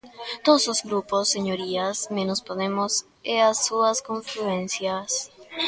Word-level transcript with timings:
Todos 0.45 0.63
os 0.71 0.79
grupos, 0.87 1.29
señorías, 1.35 1.97
menos 2.17 2.39
Podemos 2.47 2.93
e 3.33 3.35
as 3.49 3.57
súas 3.67 3.97
confluencias. 4.09 5.11